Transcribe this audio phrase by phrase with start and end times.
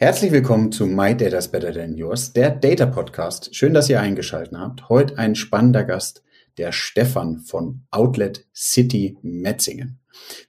[0.00, 3.52] Herzlich willkommen zu My Data's Better Than Yours, der Data Podcast.
[3.56, 4.88] Schön, dass ihr eingeschaltet habt.
[4.88, 6.22] Heute ein spannender Gast,
[6.56, 9.98] der Stefan von Outlet City Metzingen.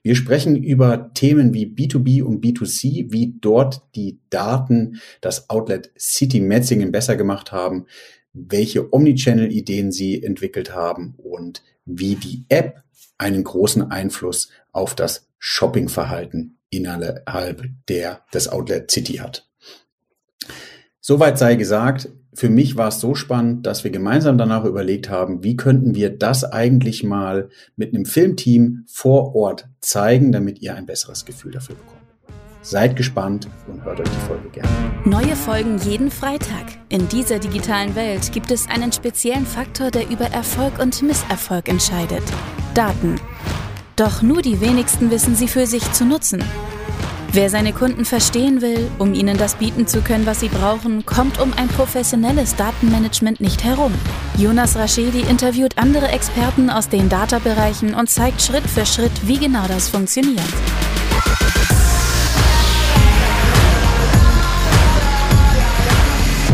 [0.04, 6.38] Wir sprechen über Themen wie B2B und B2C, wie dort die Daten das Outlet City
[6.38, 7.86] Metzingen besser gemacht haben,
[8.32, 12.84] welche Omnichannel-Ideen sie entwickelt haben und wie die App
[13.18, 19.48] einen großen Einfluss auf das Shoppingverhalten innerhalb der des Outlet City hat.
[21.00, 25.42] Soweit sei gesagt, für mich war es so spannend, dass wir gemeinsam danach überlegt haben,
[25.42, 30.86] wie könnten wir das eigentlich mal mit einem Filmteam vor Ort zeigen, damit ihr ein
[30.86, 32.00] besseres Gefühl dafür bekommt.
[32.62, 34.68] Seid gespannt und hört euch die Folge gerne.
[35.06, 36.66] Neue Folgen jeden Freitag.
[36.90, 42.22] In dieser digitalen Welt gibt es einen speziellen Faktor, der über Erfolg und Misserfolg entscheidet.
[42.74, 43.18] Daten.
[44.00, 46.42] Doch nur die wenigsten wissen sie für sich zu nutzen.
[47.32, 51.38] Wer seine Kunden verstehen will, um ihnen das bieten zu können, was sie brauchen, kommt
[51.38, 53.92] um ein professionelles Datenmanagement nicht herum.
[54.38, 59.66] Jonas Raschedi interviewt andere Experten aus den Data-Bereichen und zeigt Schritt für Schritt, wie genau
[59.68, 60.40] das funktioniert.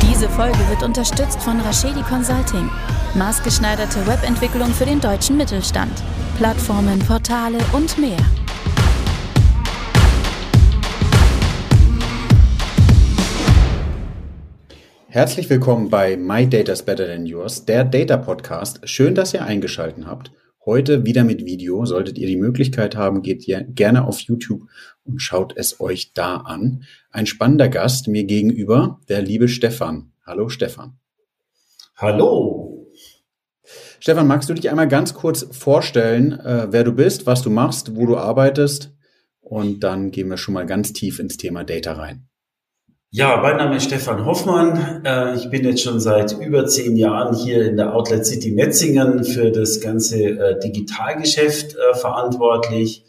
[0.02, 2.68] Diese Folge wird unterstützt von Raschedi Consulting,
[3.14, 5.92] maßgeschneiderte Webentwicklung für den deutschen Mittelstand,
[6.36, 8.18] Plattformen, Portale und mehr.
[15.08, 18.86] Herzlich willkommen bei My Data's Better Than Yours, der Data Podcast.
[18.86, 20.30] Schön, dass ihr eingeschaltet habt.
[20.66, 21.86] Heute wieder mit Video.
[21.86, 24.68] Solltet ihr die Möglichkeit haben, geht ihr gerne auf YouTube
[25.04, 26.84] und schaut es euch da an.
[27.10, 30.12] Ein spannender Gast mir gegenüber, der liebe Stefan.
[30.26, 30.98] Hallo Stefan.
[31.96, 32.75] Hallo.
[34.00, 37.96] Stefan, magst du dich einmal ganz kurz vorstellen, äh, wer du bist, was du machst,
[37.96, 38.92] wo du arbeitest?
[39.40, 42.28] Und dann gehen wir schon mal ganz tief ins Thema Data rein.
[43.10, 45.04] Ja, mein Name ist Stefan Hoffmann.
[45.04, 49.24] Äh, ich bin jetzt schon seit über zehn Jahren hier in der Outlet City Metzingen
[49.24, 53.04] für das ganze äh, Digitalgeschäft äh, verantwortlich.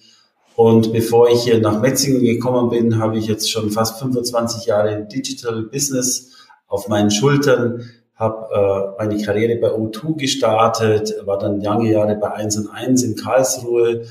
[0.56, 5.06] Und bevor ich hier nach Metzingen gekommen bin, habe ich jetzt schon fast 25 Jahre
[5.06, 6.32] Digital Business
[6.68, 12.58] auf meinen Schultern, habe meine Karriere bei O2 gestartet, war dann lange Jahre bei 1
[12.58, 14.06] und 1 in Karlsruhe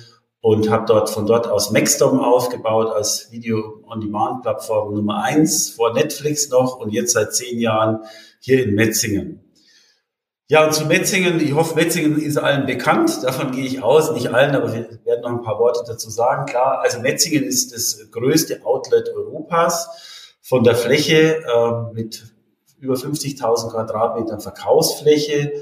[0.46, 6.78] und habe dort von dort aus Maxdom aufgebaut als Video-on-Demand-Plattform Nummer eins vor Netflix noch
[6.78, 8.04] und jetzt seit zehn Jahren
[8.38, 9.40] hier in Metzingen.
[10.46, 14.28] Ja, und zu Metzingen, ich hoffe, Metzingen ist allen bekannt, davon gehe ich aus, nicht
[14.28, 16.46] allen, aber wir werden noch ein paar Worte dazu sagen.
[16.46, 19.88] Klar, also Metzingen ist das größte Outlet Europas
[20.42, 22.35] von der Fläche äh, mit
[22.78, 25.52] über 50.000 Quadratmetern Verkaufsfläche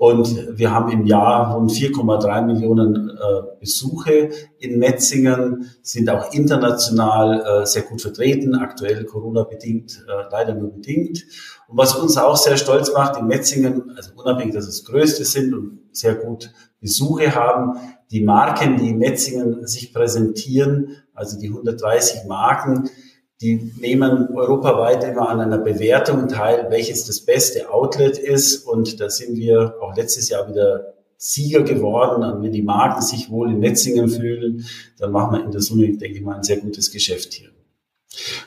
[0.00, 7.44] und wir haben im Jahr rund 4,3 Millionen äh, Besuche in Metzingen, sind auch international
[7.44, 11.26] äh, sehr gut vertreten, aktuell Corona-bedingt, äh, leider nur bedingt.
[11.68, 15.52] Und was uns auch sehr stolz macht, in Metzingen, also unabhängig, dass es größte sind
[15.52, 16.50] und sehr gut
[16.80, 17.78] Besuche haben,
[18.10, 22.88] die Marken, die in Metzingen sich präsentieren, also die 130 Marken,
[23.40, 28.66] die nehmen europaweit immer an einer Bewertung teil, welches das beste Outlet ist.
[28.66, 32.22] Und da sind wir auch letztes Jahr wieder Sieger geworden.
[32.22, 34.66] Und wenn die Marken sich wohl in Metzingen fühlen,
[34.98, 37.48] dann machen wir in der Summe, denke ich mal, ein sehr gutes Geschäft hier.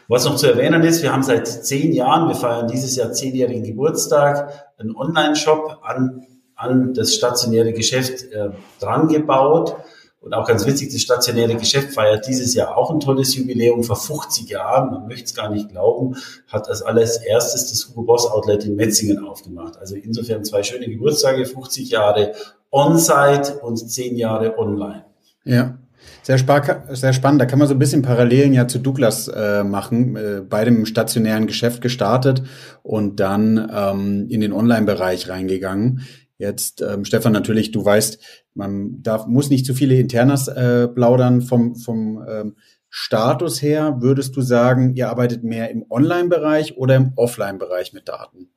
[0.07, 3.63] Was noch zu erwähnen ist, wir haben seit zehn Jahren, wir feiern dieses Jahr zehnjährigen
[3.63, 8.49] Geburtstag, einen Online-Shop an, an das stationäre Geschäft äh,
[8.79, 9.75] dran gebaut.
[10.23, 13.97] Und auch ganz witzig, das stationäre Geschäft feiert dieses Jahr auch ein tolles Jubiläum vor
[13.97, 14.89] 50 Jahren.
[14.89, 16.15] Man möchte es gar nicht glauben,
[16.47, 19.77] hat als allererstes das Hugo Boss Outlet in Metzingen aufgemacht.
[19.77, 22.31] Also insofern zwei schöne Geburtstage, 50 Jahre
[22.71, 25.03] On-Site und 10 Jahre online.
[25.43, 25.77] Ja.
[26.21, 27.41] Sehr, sehr spannend.
[27.41, 30.15] Da kann man so ein bisschen Parallelen ja zu Douglas äh, machen.
[30.15, 32.43] Äh, beide im stationären Geschäft gestartet
[32.81, 36.01] und dann ähm, in den Online-Bereich reingegangen.
[36.43, 38.19] Jetzt, ähm, Stefan, natürlich, du weißt,
[38.53, 42.57] man darf, muss nicht zu viele Internas äh, plaudern vom, vom ähm,
[42.89, 44.01] Status her.
[44.01, 48.52] Würdest du sagen, ihr arbeitet mehr im Online-Bereich oder im Offline-Bereich mit Daten?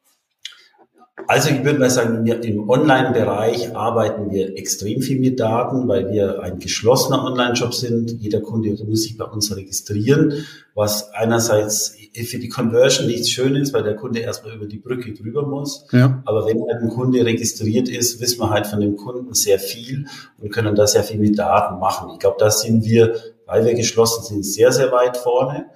[1.28, 6.42] Also ich würde mal sagen, im Online-Bereich arbeiten wir extrem viel mit Daten, weil wir
[6.42, 8.20] ein geschlossener Online-Shop sind.
[8.20, 13.72] Jeder Kunde muss sich bei uns registrieren, was einerseits für die Conversion nichts schön ist,
[13.72, 15.86] weil der Kunde erstmal über die Brücke drüber muss.
[15.90, 16.22] Ja.
[16.26, 20.06] Aber wenn ein Kunde registriert ist, wissen wir halt von dem Kunden sehr viel
[20.38, 22.10] und können da sehr viel mit Daten machen.
[22.12, 23.16] Ich glaube, da sind wir,
[23.46, 25.66] weil wir geschlossen sind, sehr, sehr weit vorne.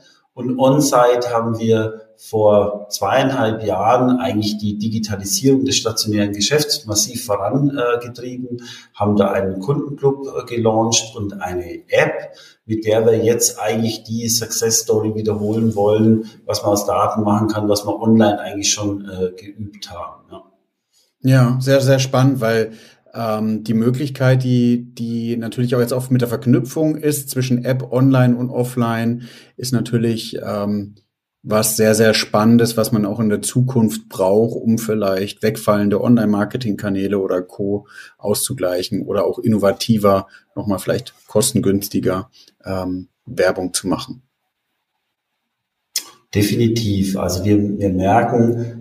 [0.41, 8.63] Und on-site haben wir vor zweieinhalb Jahren eigentlich die Digitalisierung des stationären Geschäfts massiv vorangetrieben,
[8.95, 12.35] haben da einen Kundenclub äh, gelauncht und eine App,
[12.67, 17.49] mit der wir jetzt eigentlich die Success Story wiederholen wollen, was man aus Daten machen
[17.49, 20.25] kann, was wir online eigentlich schon äh, geübt haben.
[20.31, 20.43] Ja.
[21.23, 22.73] ja, sehr, sehr spannend, weil
[23.15, 27.93] ähm, die Möglichkeit, die, die natürlich auch jetzt oft mit der Verknüpfung ist zwischen App
[27.93, 30.95] online und offline, ist natürlich ähm,
[31.43, 37.19] was sehr, sehr Spannendes, was man auch in der Zukunft braucht, um vielleicht wegfallende Online-Marketing-Kanäle
[37.19, 37.87] oder Co.
[38.19, 42.31] auszugleichen oder auch innovativer, nochmal vielleicht kostengünstiger
[42.65, 44.23] ähm, Werbung zu machen.
[46.35, 47.17] Definitiv.
[47.17, 48.80] Also wir, wir merken,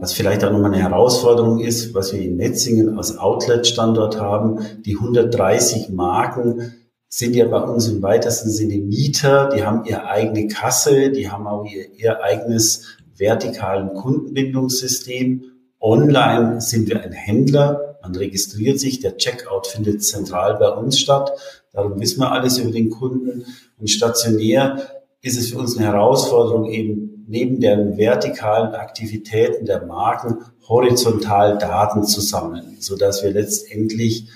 [0.00, 4.94] was vielleicht auch nochmal eine Herausforderung ist, was wir in Metzingen als Outlet-Standort haben, die
[4.94, 6.74] 130 Marken
[7.08, 11.46] sind ja bei uns im weitesten Sinne Mieter, die haben ihre eigene Kasse, die haben
[11.46, 15.42] auch ihr, ihr eigenes vertikalen Kundenbindungssystem.
[15.80, 21.32] Online sind wir ein Händler, man registriert sich, der Checkout findet zentral bei uns statt.
[21.72, 23.44] Darum wissen wir alles über den Kunden.
[23.78, 24.97] Und stationär
[25.28, 32.04] ist es für uns eine Herausforderung, eben neben den vertikalen Aktivitäten der Marken horizontal Daten
[32.04, 34.30] zu sammeln, so dass wir letztendlich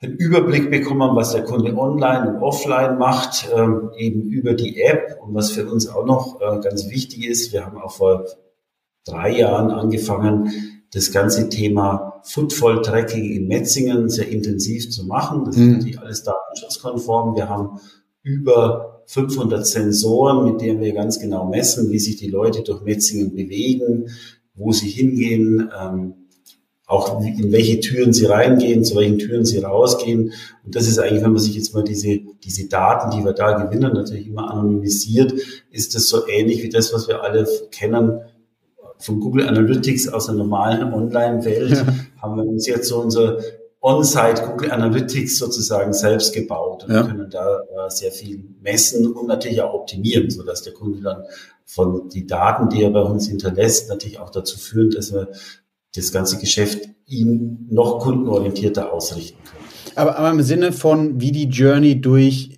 [0.00, 5.18] einen Überblick bekommen, was der Kunde online und offline macht, ähm, eben über die App.
[5.22, 8.26] Und was für uns auch noch äh, ganz wichtig ist, wir haben auch vor
[9.04, 10.52] drei Jahren angefangen,
[10.92, 15.44] das ganze Thema Footfall-Tracking in Metzingen sehr intensiv zu machen.
[15.44, 15.62] Das mhm.
[15.62, 17.36] ist natürlich alles datenschutzkonform.
[17.36, 17.80] Wir haben
[18.22, 23.34] über 500 Sensoren, mit denen wir ganz genau messen, wie sich die Leute durch Metzingen
[23.34, 24.10] bewegen,
[24.54, 26.14] wo sie hingehen, ähm,
[26.86, 30.32] auch in welche Türen sie reingehen, zu welchen Türen sie rausgehen.
[30.64, 33.64] Und das ist eigentlich, wenn man sich jetzt mal diese, diese Daten, die wir da
[33.64, 35.34] gewinnen, natürlich immer anonymisiert,
[35.72, 38.20] ist das so ähnlich wie das, was wir alle kennen
[38.98, 41.70] von Google Analytics aus der normalen Online-Welt.
[41.70, 41.86] Ja.
[42.22, 43.38] Haben wir uns jetzt so unser
[43.86, 47.04] On-Site Google Analytics sozusagen selbst gebaut und ja.
[47.04, 51.22] können da äh, sehr viel messen und natürlich auch optimieren, so dass der Kunde dann
[51.64, 55.28] von die Daten, die er bei uns hinterlässt, natürlich auch dazu führen, dass wir
[55.94, 59.64] das ganze Geschäft ihn noch kundenorientierter ausrichten können.
[59.94, 62.55] Aber, aber im Sinne von, wie die Journey durch,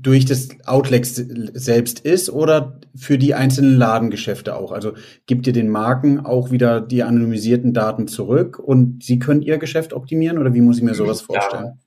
[0.00, 4.72] durch das Outlet selbst ist oder für die einzelnen Ladengeschäfte auch?
[4.72, 4.92] Also
[5.26, 9.92] gibt ihr den Marken auch wieder die anonymisierten Daten zurück und sie können ihr Geschäft
[9.92, 11.78] optimieren oder wie muss ich mir sowas vorstellen?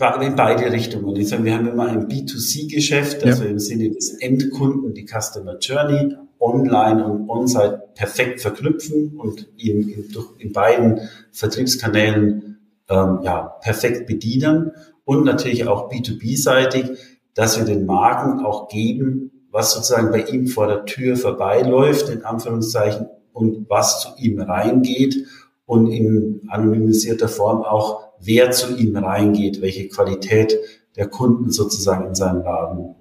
[0.00, 1.14] Ja, in beide Richtungen.
[1.16, 3.50] Ich sage, wir haben immer ein B2C-Geschäft, also ja.
[3.50, 10.04] im Sinne des Endkunden, die Customer Journey online und on-site perfekt verknüpfen und ihn in,
[10.38, 11.00] in beiden
[11.32, 12.58] Vertriebskanälen
[12.88, 14.72] ähm, ja, perfekt bedienen
[15.04, 16.90] und natürlich auch B2B-seitig,
[17.38, 22.24] dass wir den Marken auch geben, was sozusagen bei ihm vor der Tür vorbeiläuft, in
[22.24, 25.24] Anführungszeichen, und was zu ihm reingeht
[25.64, 30.58] und in anonymisierter Form auch, wer zu ihm reingeht, welche Qualität
[30.96, 32.96] der Kunden sozusagen in seinem Laden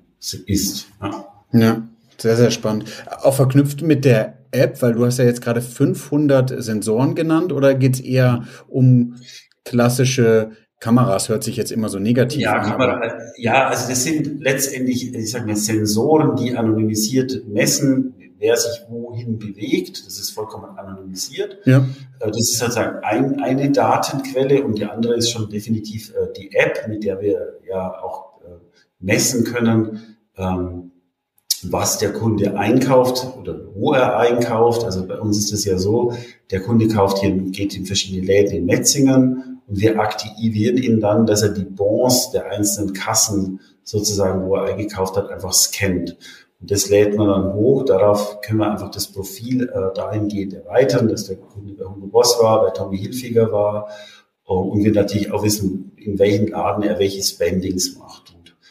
[0.45, 0.85] ist.
[1.01, 1.25] Ja.
[1.53, 1.87] ja.
[2.19, 2.85] Sehr, sehr spannend.
[3.23, 7.73] Auch verknüpft mit der App, weil du hast ja jetzt gerade 500 Sensoren genannt, oder
[7.73, 9.15] geht es eher um
[9.65, 11.29] klassische Kameras?
[11.29, 12.71] Hört sich jetzt immer so negativ ja, an.
[12.71, 13.01] Kamera,
[13.37, 19.39] ja, also das sind letztendlich, ich sage mal, Sensoren, die anonymisiert messen, wer sich wohin
[19.39, 20.05] bewegt.
[20.05, 21.57] Das ist vollkommen anonymisiert.
[21.65, 21.79] Ja.
[22.19, 26.53] Äh, das ist sozusagen ein, eine Datenquelle und die andere ist schon definitiv äh, die
[26.53, 28.49] App, mit der wir ja auch äh,
[28.99, 30.91] messen können, ähm,
[31.63, 34.83] was der Kunde einkauft oder wo er einkauft.
[34.83, 36.13] Also bei uns ist es ja so,
[36.51, 41.25] der Kunde kauft hier, geht in verschiedene Läden in Metzingen und wir aktivieren ihn dann,
[41.25, 46.17] dass er die Bons der einzelnen Kassen sozusagen, wo er eingekauft hat, einfach scannt.
[46.59, 47.85] Und das lädt man dann hoch.
[47.85, 52.37] Darauf können wir einfach das Profil äh, dahingehend erweitern, dass der Kunde bei Hugo Boss
[52.41, 53.89] war, bei Tommy Hilfiger war
[54.43, 58.27] und wir natürlich auch wissen, in welchem Laden er welche Spendings macht.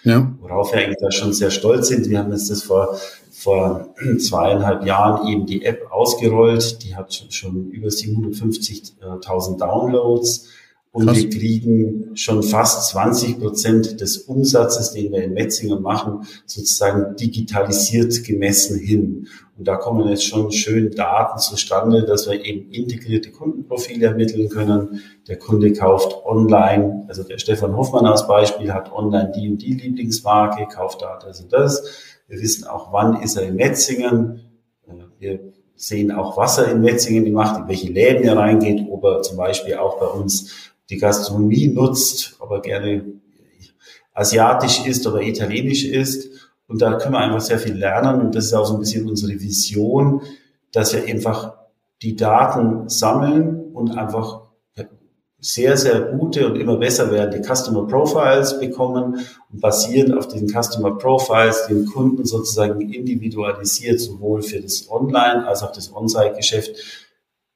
[0.07, 0.33] Ja.
[0.41, 2.09] Worauf wir eigentlich da schon sehr stolz sind.
[2.09, 2.97] Wir haben jetzt das vor,
[3.33, 6.85] vor zweieinhalb Jahren eben die App ausgerollt.
[6.85, 10.49] Die hat schon über 750.000 Downloads.
[10.97, 11.19] Und Krass.
[11.19, 18.25] wir kriegen schon fast 20 Prozent des Umsatzes, den wir in Metzingen machen, sozusagen digitalisiert
[18.25, 19.29] gemessen hin.
[19.59, 25.03] Und da kommen jetzt schon schön Daten zustande, dass wir eben integrierte Kundenprofile ermitteln können.
[25.29, 29.75] Der Kunde kauft online, also der Stefan Hoffmann als Beispiel hat online die und die
[29.75, 31.85] Lieblingsmarke, kauft da das und das.
[32.27, 34.41] Wir wissen auch, wann ist er in Metzingen.
[35.19, 35.41] Wir
[35.75, 39.37] sehen auch, was er in Metzingen macht, in welche Läden er reingeht, ob er zum
[39.37, 43.05] Beispiel auch bei uns die Gastronomie nutzt, ob er gerne
[44.15, 46.31] asiatisch ist oder italienisch ist.
[46.69, 48.21] Und da können wir einfach sehr viel lernen.
[48.21, 50.23] Und das ist auch so ein bisschen unsere Vision,
[50.73, 51.55] dass wir einfach
[52.03, 54.47] die Daten sammeln und einfach
[55.39, 59.21] sehr, sehr gute und immer besser werdende Customer Profiles bekommen
[59.53, 65.63] und basierend auf diesen Customer Profiles den Kunden sozusagen individualisiert, sowohl für das Online- als
[65.63, 66.75] auch das On-Site-Geschäft,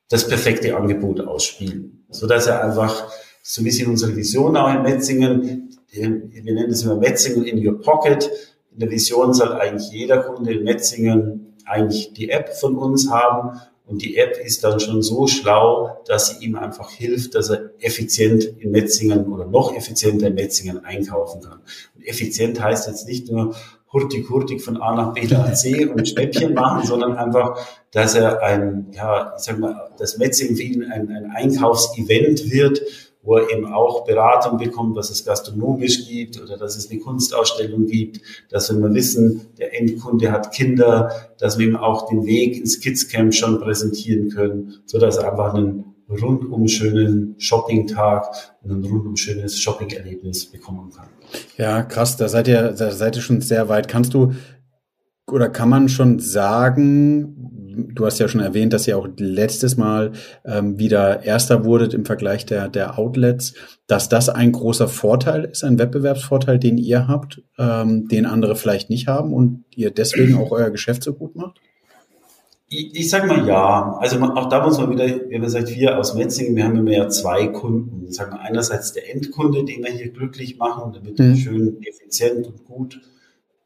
[0.08, 2.04] das perfekte Angebot ausspielen.
[2.10, 3.10] So dass er einfach,
[3.50, 7.80] so ein bisschen unsere Vision auch in Metzingen, wir nennen das immer Metzingen in your
[7.80, 8.30] pocket.
[8.72, 13.60] In der Vision soll eigentlich jeder Kunde in Metzingen eigentlich die App von uns haben
[13.86, 17.70] und die App ist dann schon so schlau, dass sie ihm einfach hilft, dass er
[17.80, 21.58] effizient in Metzingen oder noch effizienter in Metzingen einkaufen kann.
[21.96, 23.56] Und effizient heißt jetzt nicht nur
[23.92, 27.58] hurtig, hurtig von A nach B nach C und Schnäppchen machen, sondern einfach,
[27.90, 32.82] dass er ein, ja, ich sag mal, das Metzingen für ihn ein, ein Einkaufsevent wird,
[33.22, 37.86] wo er eben auch Beratung bekommt, was es gastronomisch gibt oder dass es eine Kunstausstellung
[37.86, 42.80] gibt, dass wir wissen, der Endkunde hat Kinder, dass wir ihm auch den Weg ins
[42.80, 49.16] Kidscamp schon präsentieren können, so dass er einfach einen rundum schönen Shopping-Tag und ein rundum
[49.16, 51.08] schönes Shopping-Erlebnis bekommen kann.
[51.56, 53.86] Ja, krass, da seid ihr, da seid ihr schon sehr weit.
[53.86, 54.32] Kannst du
[55.30, 60.12] oder kann man schon sagen, du hast ja schon erwähnt, dass ihr auch letztes Mal
[60.44, 63.54] ähm, wieder Erster wurdet im Vergleich der, der Outlets,
[63.86, 68.90] dass das ein großer Vorteil ist, ein Wettbewerbsvorteil, den ihr habt, ähm, den andere vielleicht
[68.90, 71.60] nicht haben und ihr deswegen auch euer Geschäft so gut macht?
[72.68, 73.96] Ich, ich sage mal ja.
[74.00, 76.92] Also auch da muss man wieder, wie man sagt, wir aus Metzingen, wir haben immer
[76.92, 78.06] ja zwei Kunden.
[78.08, 81.36] Ich sage mal einerseits der Endkunde, den wir hier glücklich machen, damit mhm.
[81.36, 83.00] schön effizient und gut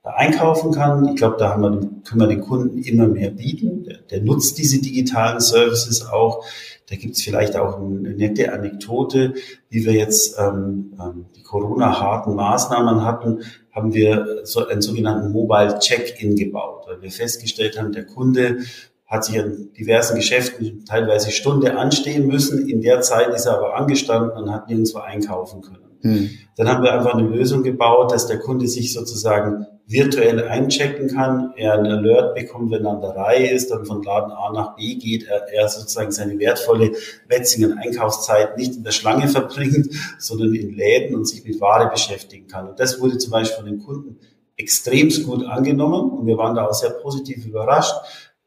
[0.04, 1.08] einkaufen kann.
[1.08, 1.70] Ich glaube, da haben wir,
[2.04, 3.84] können wir den Kunden immer mehr bieten.
[3.84, 6.44] Der, der nutzt diese digitalen Services auch.
[6.90, 9.34] Da gibt es vielleicht auch eine nette Anekdote,
[9.70, 13.40] wie wir jetzt ähm, ähm, die Corona-harten Maßnahmen hatten,
[13.72, 18.58] haben wir so einen sogenannten Mobile Check-in gebaut, weil wir festgestellt haben, der Kunde
[19.06, 22.68] hat sich an diversen Geschäften teilweise Stunde anstehen müssen.
[22.68, 25.98] In der Zeit ist er aber angestanden und hat nirgendwo einkaufen können.
[26.02, 26.30] Hm.
[26.56, 31.52] Dann haben wir einfach eine Lösung gebaut, dass der Kunde sich sozusagen virtuell einchecken kann,
[31.56, 34.76] er einen Alert bekommt, wenn er an der Reihe ist, dann von Laden A nach
[34.76, 36.92] B geht, er, er sozusagen seine wertvolle
[37.28, 42.46] Wetzingen Einkaufszeit nicht in der Schlange verbringt, sondern in Läden und sich mit Ware beschäftigen
[42.46, 42.68] kann.
[42.68, 44.18] Und das wurde zum Beispiel von den Kunden
[44.56, 47.94] extremst gut angenommen und wir waren da auch sehr positiv überrascht,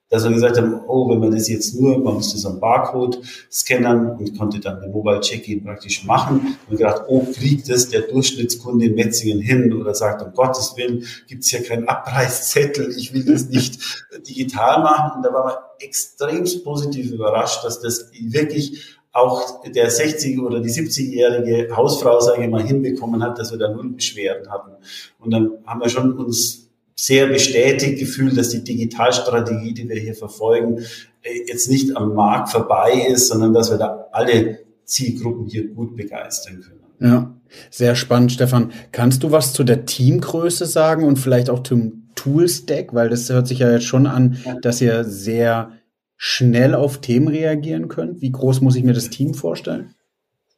[0.09, 3.19] dass wir gesagt haben, oh, wenn man das jetzt nur, man muss das am Barcode
[3.51, 6.57] scannern und konnte dann den Mobile Check-in praktisch machen.
[6.69, 11.05] Und gedacht, oh, kriegt das der Durchschnittskunde in Metzingen hin oder sagt, um Gottes Willen,
[11.27, 13.79] gibt's hier keinen Abreißzettel, ich will das nicht
[14.27, 15.17] digital machen.
[15.17, 20.69] Und da war man extremst positiv überrascht, dass das wirklich auch der 60 oder die
[20.69, 24.71] 70-jährige Hausfrau, sage ich mal, hinbekommen hat, dass wir da null Beschwerden hatten.
[25.19, 26.66] Und dann haben wir schon uns
[26.99, 30.79] sehr bestätigt gefühlt, dass die Digitalstrategie, die wir hier verfolgen,
[31.21, 35.95] äh, jetzt nicht am Markt vorbei ist, sondern dass wir da alle Zielgruppen hier gut
[35.95, 36.77] begeistern können.
[36.99, 37.35] Ja,
[37.69, 38.71] sehr spannend, Stefan.
[38.91, 42.95] Kannst du was zu der Teamgröße sagen und vielleicht auch zum Toolstack?
[42.95, 45.73] Weil das hört sich ja jetzt schon an, dass ihr sehr
[46.15, 48.21] schnell auf Themen reagieren könnt.
[48.21, 49.93] Wie groß muss ich mir das Team vorstellen?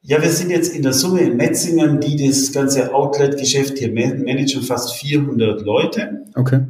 [0.02, 4.62] Ja, wir sind jetzt in der Summe in Metzingen, die das ganze Outlet-Geschäft hier managen,
[4.62, 6.26] fast 400 Leute.
[6.36, 6.62] Okay.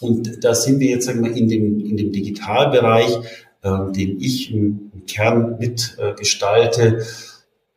[0.00, 3.18] Und da sind wir jetzt, sagen wir, in dem, in dem Digitalbereich,
[3.62, 7.02] äh, den ich im, im Kern mitgestalte, äh,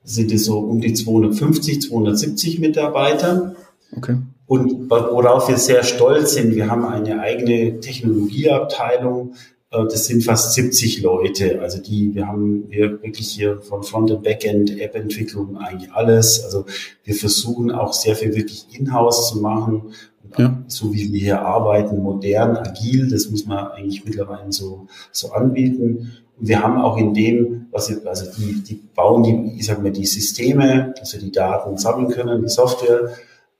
[0.03, 3.55] sind es so um die 250, 270 Mitarbeiter.
[3.95, 4.17] Okay.
[4.45, 9.33] Und worauf wir sehr stolz sind, wir haben eine eigene Technologieabteilung,
[9.69, 11.59] das sind fast 70 Leute.
[11.61, 16.43] Also die, wir haben wir wirklich hier von Front- und Backend, App-Entwicklung eigentlich alles.
[16.43, 16.65] Also
[17.03, 19.93] wir versuchen auch sehr viel wirklich in-house zu machen.
[20.37, 20.61] Ja.
[20.67, 26.13] So wie wir hier arbeiten, modern, agil, das muss man eigentlich mittlerweile so, so anbieten.
[26.39, 29.81] Und wir haben auch in dem, was wir, also die, die bauen die, ich sag
[29.81, 33.13] mal, die Systeme, dass wir die Daten sammeln können, die Software.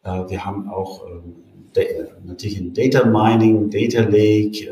[0.03, 1.35] Äh, wir haben auch ähm,
[2.25, 4.69] natürlich ein Data Mining, Data Lake,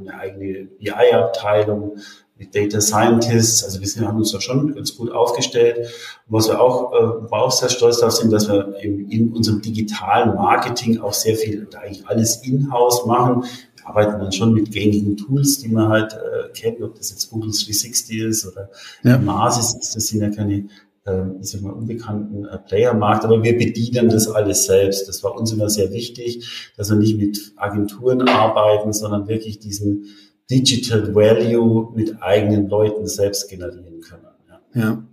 [0.00, 1.96] haben eine eigene BI-Abteilung
[2.38, 3.62] mit Data Scientists.
[3.64, 5.78] Also wir sind, haben uns da schon ganz gut aufgestellt.
[6.26, 9.60] Und was wir auch, äh, auch sehr stolz darauf sind, dass wir in, in unserem
[9.60, 13.44] digitalen Marketing auch sehr viel, eigentlich alles in-house machen.
[13.76, 17.30] Wir arbeiten dann schon mit gängigen Tools, die man halt äh, kennt, ob das jetzt
[17.30, 18.70] Google 360 ist oder
[19.02, 19.18] ja.
[19.18, 19.96] Masis ist.
[19.96, 20.66] Das sind ja keine
[21.40, 25.08] ich sag mal, unbekannten äh, Playermarkt, aber wir bedienen das alles selbst.
[25.08, 30.06] Das war uns immer sehr wichtig, dass wir nicht mit Agenturen arbeiten, sondern wirklich diesen
[30.50, 34.26] Digital Value mit eigenen Leuten selbst generieren können.
[34.74, 34.80] Ja.
[34.80, 35.04] ja.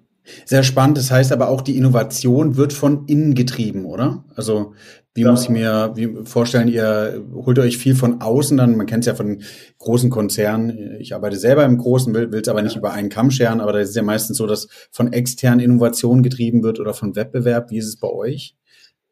[0.46, 0.98] Sehr spannend.
[0.98, 4.26] Das heißt aber auch, die Innovation wird von innen getrieben, oder?
[4.36, 4.74] Also
[5.18, 5.32] Wie ja.
[5.32, 9.08] muss ich mir wie vorstellen, ihr holt euch viel von außen dann, man kennt es
[9.08, 9.42] ja von
[9.80, 12.80] großen Konzernen, ich arbeite selber im Großen, will es aber nicht ja.
[12.80, 16.22] über einen Kamm scheren, aber da ist es ja meistens so, dass von externen Innovationen
[16.22, 17.72] getrieben wird oder von Wettbewerb.
[17.72, 18.56] Wie ist es bei euch?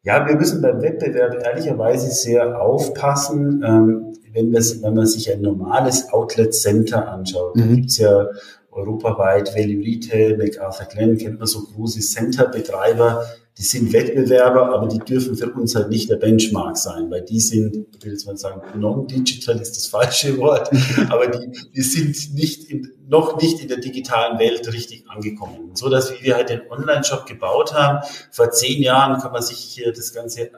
[0.04, 5.40] Ja, wir müssen beim Wettbewerb ehrlicherweise sehr aufpassen, ähm, wenn, das, wenn man sich ein
[5.40, 7.56] normales Outlet Center anschaut.
[7.56, 7.60] Mhm.
[7.60, 8.28] Da gibt's ja
[8.70, 13.24] europaweit Value Retail, MacArthur Glenn, kennt man so große Center-Betreiber,
[13.58, 17.40] die sind Wettbewerber, aber die dürfen für uns halt nicht der Benchmark sein, weil die
[17.40, 20.70] sind, ich will jetzt mal sagen, non-digital ist das falsche Wort,
[21.08, 25.70] aber die, die sind nicht in, noch nicht in der digitalen Welt richtig angekommen.
[25.74, 28.06] So dass wir halt den Online-Shop gebaut haben.
[28.30, 30.50] Vor zehn Jahren kann man sich hier das ganze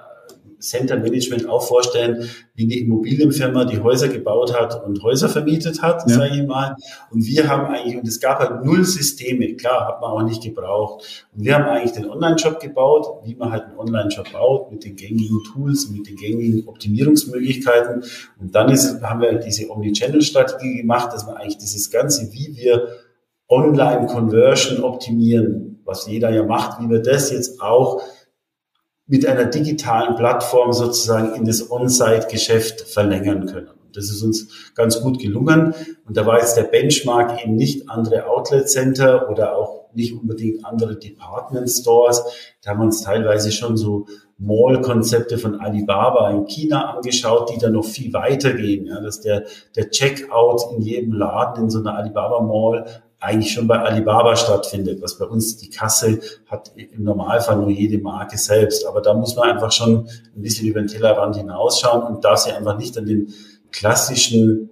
[0.60, 6.02] Center Management auch vorstellen wie eine Immobilienfirma, die Häuser gebaut hat und Häuser vermietet hat,
[6.08, 6.16] ja.
[6.16, 6.74] sage ich mal.
[7.10, 10.42] Und wir haben eigentlich, und es gab halt null Systeme, klar, hat man auch nicht
[10.42, 11.28] gebraucht.
[11.34, 14.96] Und wir haben eigentlich den Online-Shop gebaut, wie man halt einen Online-Shop baut, mit den
[14.96, 18.02] gängigen Tools, mit den gängigen Optimierungsmöglichkeiten.
[18.40, 22.88] Und dann ist, haben wir diese Omnichannel-Strategie gemacht, dass man eigentlich dieses Ganze, wie wir
[23.48, 28.02] Online-Conversion optimieren, was jeder ja macht, wie wir das jetzt auch
[29.08, 33.70] mit einer digitalen Plattform sozusagen in das On-Site-Geschäft verlängern können.
[33.94, 35.74] Das ist uns ganz gut gelungen.
[36.06, 40.64] Und da war jetzt der Benchmark eben nicht andere Outlet Center oder auch nicht unbedingt
[40.64, 42.22] andere Department Stores.
[42.62, 47.70] Da haben wir uns teilweise schon so Mall-Konzepte von Alibaba in China angeschaut, die da
[47.70, 48.86] noch viel weiter gehen.
[48.86, 52.84] Ja, dass der, der Checkout in jedem Laden in so einer Alibaba Mall
[53.20, 57.98] eigentlich schon bei Alibaba stattfindet, was bei uns die Kasse hat im Normalfall nur jede
[57.98, 58.86] Marke selbst.
[58.86, 62.52] Aber da muss man einfach schon ein bisschen über den Tellerrand hinausschauen und da sie
[62.52, 63.34] einfach nicht an den
[63.72, 64.70] klassischen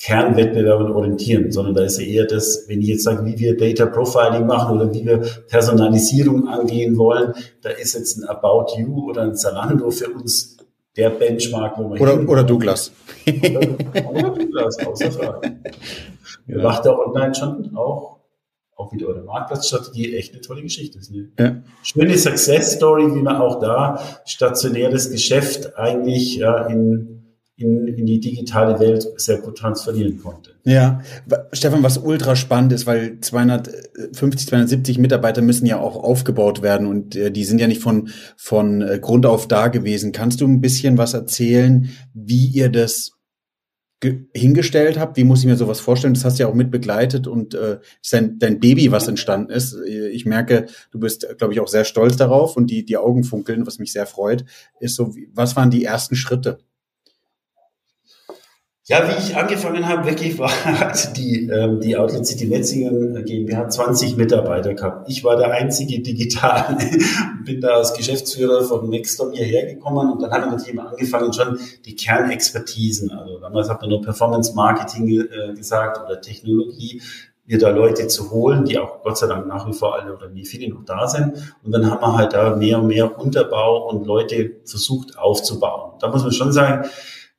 [0.00, 3.86] Kernwettbewerben orientieren, sondern da ist ja eher das, wenn ich jetzt sage, wie wir Data
[3.86, 5.18] Profiling machen oder wie wir
[5.48, 10.56] Personalisierung angehen wollen, da ist jetzt ein About You oder ein Zalando für uns
[10.96, 12.92] der Benchmark, wo wir oder, oder Douglas.
[13.26, 13.60] oder,
[14.08, 15.56] oder Douglas, außer Frage.
[16.48, 16.62] Ja.
[16.62, 18.18] Macht der online schon auch,
[18.74, 20.98] auch wieder eure Marktplatzstrategie, echt eine tolle Geschichte.
[20.98, 21.62] Das ist eine ja.
[21.82, 27.18] schöne Success Story, wie man auch da stationäres Geschäft eigentlich ja, in
[27.58, 30.52] in, in die digitale Welt sehr gut transferieren konnte.
[30.64, 31.00] Ja,
[31.52, 37.16] Stefan, was ultra spannend ist, weil 250, 270 Mitarbeiter müssen ja auch aufgebaut werden und
[37.16, 40.12] äh, die sind ja nicht von, von äh, Grund auf da gewesen.
[40.12, 43.17] Kannst du ein bisschen was erzählen, wie ihr das
[44.32, 45.16] hingestellt habt.
[45.16, 46.14] Wie muss ich mir sowas vorstellen?
[46.14, 47.78] Das hast du ja auch mit begleitet und äh,
[48.10, 49.76] dein, dein Baby, was entstanden ist.
[50.12, 53.66] Ich merke, du bist, glaube ich, auch sehr stolz darauf und die, die Augen funkeln,
[53.66, 54.44] was mich sehr freut.
[54.78, 56.58] Ist so, was waren die ersten Schritte?
[58.90, 63.68] Ja, wie ich angefangen habe, wirklich war hat die, ähm, die Outlet City Metzingen GmbH
[63.68, 65.10] 20 Mitarbeiter gehabt.
[65.10, 66.78] Ich war der einzige Digital,
[67.44, 71.58] bin da als Geschäftsführer von Nextdoor hierher gekommen und dann haben wir natürlich angefangen schon
[71.84, 73.10] die Kernexpertisen.
[73.10, 77.02] Also damals hat man nur Performance Marketing äh, gesagt oder Technologie
[77.44, 80.32] mir da Leute zu holen, die auch Gott sei Dank nach wie vor alle oder
[80.32, 81.54] wie viele noch da sind.
[81.62, 85.92] Und dann haben wir halt da mehr und mehr Unterbau und Leute versucht aufzubauen.
[86.00, 86.88] Da muss man schon sagen,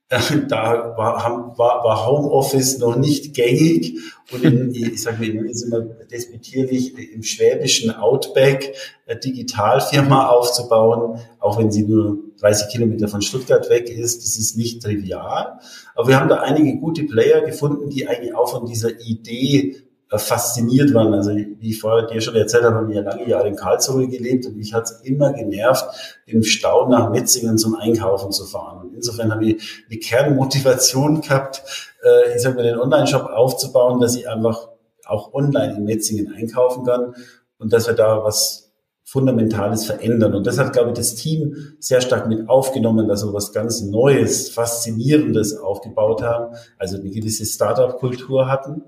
[0.48, 4.00] da war, war, war Homeoffice noch nicht gängig
[4.32, 8.74] und in, ich sage mal, jetzt immer despektierlich im schwäbischen Outback
[9.06, 14.58] eine Digitalfirma aufzubauen, auch wenn sie nur 30 Kilometer von Stuttgart weg ist, das ist
[14.58, 15.60] nicht trivial.
[15.94, 19.76] Aber wir haben da einige gute Player gefunden, die eigentlich auch von dieser Idee
[20.18, 21.14] fasziniert waren.
[21.14, 24.08] Also wie ich vorher dir schon erzählt habe, haben wir ja lange Jahre in Karlsruhe
[24.08, 25.86] gelebt und mich hat es immer genervt,
[26.26, 28.88] im Stau nach Metzingen zum Einkaufen zu fahren.
[28.88, 31.64] Und insofern habe ich die Kernmotivation gehabt,
[32.04, 34.70] äh, ich sag mal, den Online-Shop aufzubauen, dass ich einfach
[35.06, 37.14] auch online in Metzingen einkaufen kann
[37.60, 38.72] und dass wir da was
[39.04, 40.36] Fundamentales verändern.
[40.36, 43.82] Und das hat, glaube ich, das Team sehr stark mit aufgenommen, dass wir was ganz
[43.82, 48.84] Neues, Faszinierendes aufgebaut haben, also eine gewisse Startup-Kultur hatten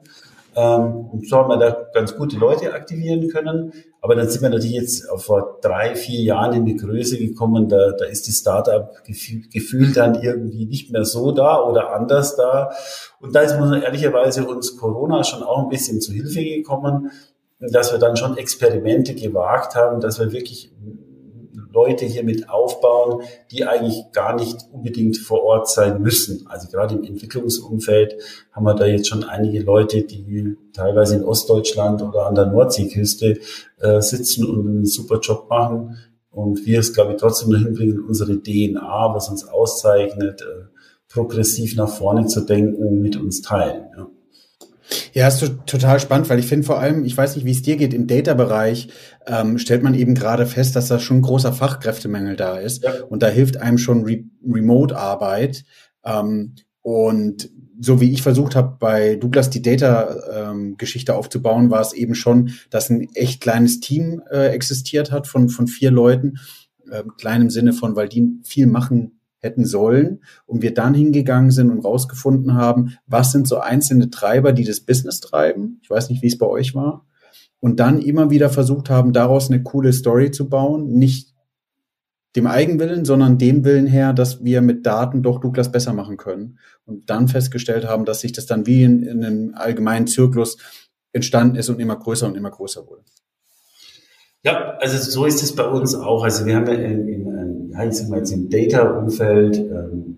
[0.55, 3.71] ähm, und so haben wir da ganz gute Leute aktivieren können.
[4.01, 7.91] Aber dann sind wir natürlich jetzt vor drei, vier Jahren in die Größe gekommen, da,
[7.91, 12.71] da ist die Startup-Gefühl dann irgendwie nicht mehr so da oder anders da.
[13.19, 17.11] Und da ist man ehrlicherweise uns Corona schon auch ein bisschen zu Hilfe gekommen,
[17.59, 20.71] dass wir dann schon Experimente gewagt haben, dass wir wirklich
[21.71, 26.45] Leute hier mit aufbauen, die eigentlich gar nicht unbedingt vor Ort sein müssen.
[26.47, 28.15] Also gerade im Entwicklungsumfeld
[28.51, 33.39] haben wir da jetzt schon einige Leute, die teilweise in Ostdeutschland oder an der Nordseeküste
[33.79, 35.97] äh, sitzen und einen super Job machen.
[36.29, 40.65] Und wir es, glaube ich, trotzdem noch hinbringen, unsere DNA, was uns auszeichnet, äh,
[41.09, 43.85] progressiv nach vorne zu denken, mit uns teilen.
[43.97, 44.07] Ja.
[45.13, 47.77] Ja, ist total spannend, weil ich finde vor allem, ich weiß nicht, wie es dir
[47.77, 48.89] geht, im Data-Bereich
[49.27, 52.83] ähm, stellt man eben gerade fest, dass da schon ein großer Fachkräftemangel da ist.
[52.83, 52.93] Ja.
[53.09, 55.63] Und da hilft einem schon Re Remote-Arbeit.
[56.03, 57.49] Ähm, und
[57.79, 62.51] so wie ich versucht habe, bei Douglas die Data-Geschichte ähm, aufzubauen, war es eben schon,
[62.69, 66.37] dass ein echt kleines Team äh, existiert hat von, von vier Leuten.
[66.91, 71.51] Ähm, klein im Sinne von, weil die viel machen hätten sollen und wir dann hingegangen
[71.51, 75.79] sind und rausgefunden haben, was sind so einzelne Treiber, die das Business treiben.
[75.81, 77.05] Ich weiß nicht, wie es bei euch war.
[77.59, 80.93] Und dann immer wieder versucht haben, daraus eine coole Story zu bauen.
[80.93, 81.33] Nicht
[82.35, 86.59] dem Eigenwillen, sondern dem Willen her, dass wir mit Daten doch Douglas besser machen können.
[86.85, 90.57] Und dann festgestellt haben, dass sich das dann wie in, in einem allgemeinen Zyklus
[91.13, 93.03] entstanden ist und immer größer und immer größer wurde.
[94.43, 96.23] Ja, also so ist es bei uns auch.
[96.23, 97.30] Also wir haben ja in, in,
[97.71, 100.17] ja, ich sag mal jetzt im Data-Umfeld ähm,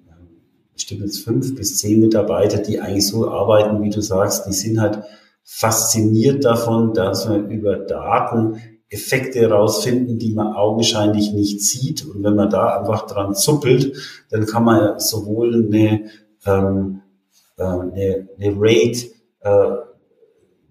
[0.74, 4.82] bestimmt jetzt fünf bis zehn Mitarbeiter, die eigentlich so arbeiten, wie du sagst, die sind
[4.82, 5.04] halt
[5.44, 8.58] fasziniert davon, dass wir über Daten
[8.90, 12.06] Effekte herausfinden, die man augenscheinlich nicht sieht.
[12.06, 13.98] Und wenn man da einfach dran zuppelt,
[14.30, 16.10] dann kann man sowohl eine,
[16.46, 17.02] ähm,
[17.58, 19.08] äh, eine, eine Rate,
[19.42, 19.76] äh,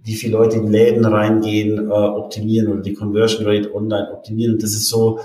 [0.04, 4.54] wie viele Leute in Läden reingehen, äh, optimieren oder die Conversion Rate online optimieren.
[4.54, 5.18] Und das ist so,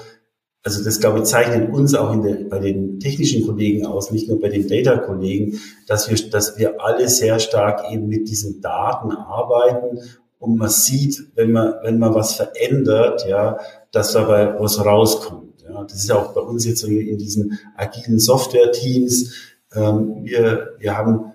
[0.67, 4.27] also das glaube ich zeichnet uns auch in der, bei den technischen Kollegen aus, nicht
[4.27, 9.13] nur bei den Data-Kollegen, dass wir, dass wir alle sehr stark eben mit diesen Daten
[9.13, 9.99] arbeiten
[10.39, 13.59] und man sieht, wenn man, wenn man was verändert, ja,
[13.93, 15.63] dass dabei was rauskommt.
[15.63, 15.85] Ja.
[15.85, 19.35] Das ist ja auch bei uns jetzt so in diesen agilen Software-Teams.
[19.73, 21.31] Ähm, wir, wir haben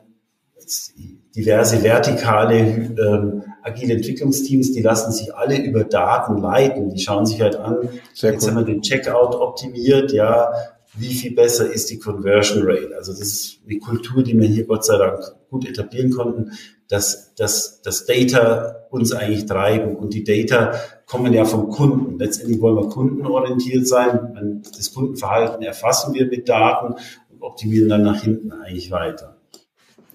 [1.34, 6.90] diverse vertikale ähm, agile Entwicklungsteams, die lassen sich alle über Daten leiten.
[6.90, 8.50] Die schauen sich halt an, Sehr jetzt cool.
[8.50, 10.52] haben wir den Checkout optimiert, ja,
[10.94, 12.94] wie viel besser ist die Conversion Rate?
[12.96, 16.52] Also das ist eine Kultur, die wir hier Gott sei Dank gut etablieren konnten,
[16.88, 20.74] dass, dass das Data uns eigentlich treiben und die Data
[21.06, 22.18] kommen ja vom Kunden.
[22.18, 24.62] Letztendlich wollen wir kundenorientiert sein.
[24.76, 26.94] Das Kundenverhalten erfassen wir mit Daten
[27.30, 29.38] und optimieren dann nach hinten eigentlich weiter.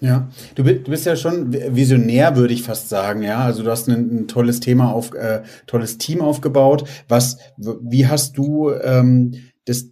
[0.00, 3.22] Ja, du, du bist ja schon visionär, würde ich fast sagen.
[3.22, 6.88] Ja, also du hast ein, ein tolles Thema auf, äh, tolles Team aufgebaut.
[7.08, 9.34] Was, wie hast du ähm,
[9.64, 9.90] das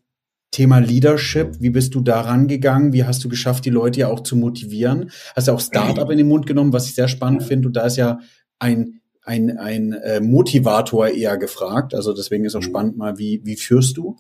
[0.53, 2.93] Thema Leadership, wie bist du da rangegangen?
[2.93, 5.11] Wie hast du geschafft, die Leute ja auch zu motivieren?
[5.35, 7.69] Hast du auch Startup in den Mund genommen, was ich sehr spannend finde.
[7.69, 8.21] Und da ist ja
[8.59, 11.95] ein, ein, ein äh, Motivator eher gefragt.
[11.95, 14.17] Also deswegen ist auch spannend mal, wie, wie führst du?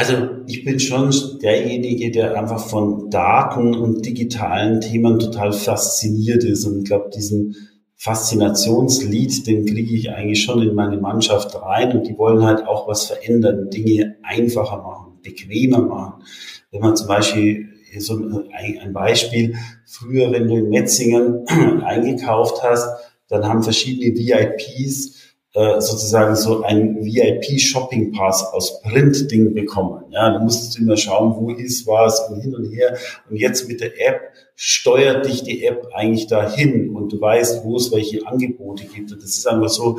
[0.00, 0.14] Also
[0.46, 6.64] ich bin schon derjenige, der einfach von Daten und digitalen Themen total fasziniert ist.
[6.64, 7.54] Und ich glaube, diesen
[7.96, 11.92] Faszinationslied, den kriege ich eigentlich schon in meine Mannschaft rein.
[11.92, 16.22] Und die wollen halt auch was verändern, Dinge einfacher machen, bequemer machen.
[16.70, 21.46] Wenn man zum Beispiel so ein Beispiel, früher, wenn du in Metzingen
[21.84, 22.88] eingekauft hast,
[23.28, 25.19] dann haben verschiedene VIPs
[25.52, 30.04] äh, sozusagen so ein VIP-Shopping-Pass aus Print-Ding bekommen.
[30.10, 32.96] Ja, du musstest immer schauen, wo ist was und hin und her.
[33.28, 37.76] Und jetzt mit der App steuert dich die App eigentlich dahin und du weißt, wo
[37.76, 39.10] es welche Angebote gibt.
[39.10, 39.98] Und das ist einfach so,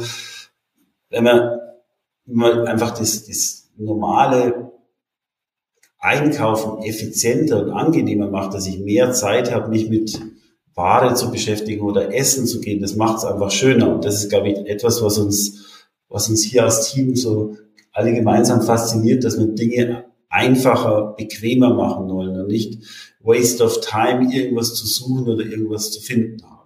[1.09, 1.59] wenn man,
[2.25, 4.71] wenn man einfach das, das normale
[5.99, 10.19] Einkaufen effizienter und angenehmer macht, dass ich mehr Zeit habe, mich mit
[10.75, 13.93] Ware zu beschäftigen oder Essen zu gehen, das macht es einfach schöner.
[13.93, 17.57] Und das ist, glaube ich, etwas, was uns, was uns hier als Team so
[17.91, 22.83] alle gemeinsam fasziniert, dass wir Dinge einfacher, bequemer machen wollen und nicht
[23.19, 26.61] waste of time, irgendwas zu suchen oder irgendwas zu finden haben.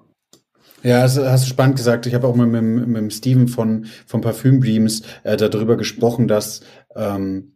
[0.83, 2.05] Ja, das hast du spannend gesagt.
[2.05, 6.61] Ich habe auch mit, mit, mit Steven von, von Parfüm Dreams äh, darüber gesprochen, dass
[6.95, 7.54] ähm,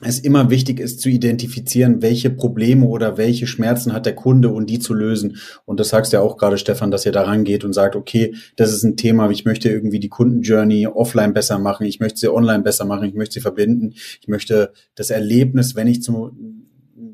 [0.00, 4.68] es immer wichtig ist zu identifizieren, welche Probleme oder welche Schmerzen hat der Kunde und
[4.68, 5.36] die zu lösen.
[5.64, 8.72] Und das sagst ja auch gerade, Stefan, dass ihr da rangeht und sagt, okay, das
[8.72, 12.64] ist ein Thema, ich möchte irgendwie die Kundenjourney offline besser machen, ich möchte sie online
[12.64, 16.32] besser machen, ich möchte sie verbinden, ich möchte das Erlebnis, wenn ich zu,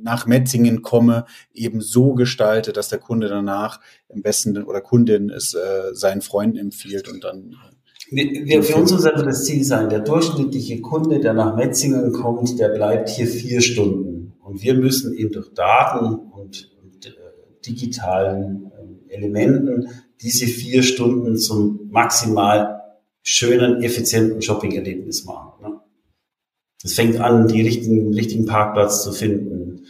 [0.03, 5.53] nach Metzingen komme, eben so gestalte, dass der Kunde danach im besten oder Kundin es
[5.53, 7.57] äh, seinen Freunden empfiehlt und dann
[8.11, 12.71] wir, für uns sollte das Ziel sein, der durchschnittliche Kunde, der nach Metzingen kommt, der
[12.71, 14.33] bleibt hier vier Stunden.
[14.43, 16.71] Und wir müssen eben durch Daten und,
[17.05, 17.11] äh,
[17.65, 18.71] digitalen
[19.09, 19.89] äh, Elementen
[20.21, 22.81] diese vier Stunden zum maximal
[23.23, 25.63] schönen, effizienten Shopping-Erlebnis machen.
[25.63, 25.81] Ne?
[26.83, 29.87] Das fängt an, die richtigen, richtigen Parkplatz zu finden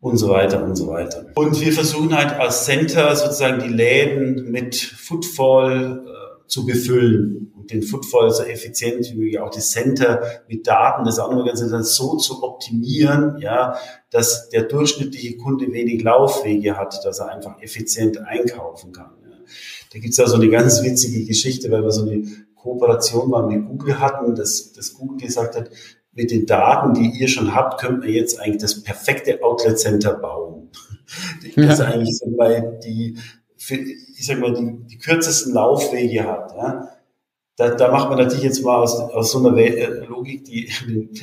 [0.00, 1.26] und so weiter und so weiter.
[1.34, 7.82] Und wir versuchen halt als Center sozusagen die Läden mit Footfall äh, zu befüllen den
[7.82, 13.38] Footfall so effizient wie möglich, auch das Center mit Daten des Organisation so zu optimieren,
[13.40, 13.76] ja,
[14.10, 19.10] dass der durchschnittliche Kunde wenig Laufwege hat, dass er einfach effizient einkaufen kann.
[19.22, 19.36] Ja.
[19.92, 22.22] Da gibt's ja so eine ganz witzige Geschichte, weil wir so eine
[22.54, 25.70] Kooperation mal mit Google hatten, dass, dass Google gesagt hat,
[26.12, 30.14] mit den Daten, die ihr schon habt, könnt ihr jetzt eigentlich das perfekte Outlet Center
[30.14, 30.70] bauen.
[31.56, 31.86] Das ja.
[31.86, 33.16] eigentlich so mal die,
[33.70, 36.54] ich sag mal, die, die kürzesten Laufwege hat.
[36.56, 36.88] Ja.
[37.56, 40.70] Da, da macht man natürlich jetzt mal aus, aus so einer äh, Logik die,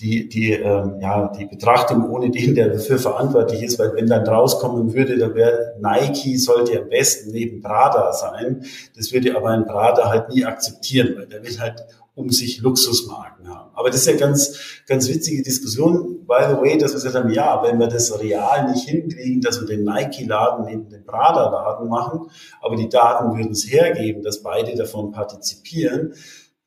[0.00, 4.26] die, die, ähm, ja, die Betrachtung ohne den, der dafür verantwortlich ist, weil wenn dann
[4.26, 8.64] rauskommen würde, dann wäre Nike sollte am besten neben Prada sein.
[8.96, 11.84] Das würde aber ein Prada halt nie akzeptieren, weil der will halt
[12.18, 13.70] um sich Luxusmarken haben.
[13.74, 17.30] Aber das ist ja ganz, ganz witzige Diskussion, by the way, dass wir gesagt haben,
[17.30, 22.28] ja, wenn wir das real nicht hinkriegen, dass wir den Nike-Laden neben den Prada-Laden machen,
[22.60, 26.14] aber die Daten würden es hergeben, dass beide davon partizipieren,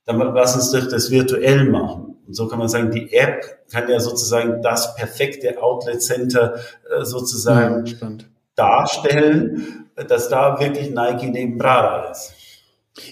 [0.06, 2.16] dann lass uns doch das virtuell machen.
[2.26, 6.56] Und so kann man sagen, die App kann ja sozusagen das perfekte Outlet Center
[6.90, 8.08] äh, sozusagen ja,
[8.56, 12.36] darstellen, dass da wirklich Nike neben Prada ist.